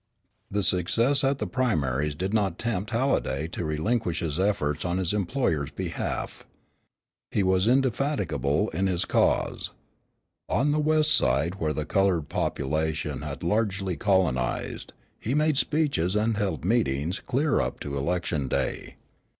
[0.49, 5.13] The success at the primaries did not tempt Halliday to relinquish his efforts on his
[5.13, 6.43] employer's behalf.
[7.29, 9.69] He was indefatigable in his cause.
[10.49, 16.35] On the west side where the colored population had largely colonized, he made speeches and
[16.35, 18.95] held meetings clear up to election day.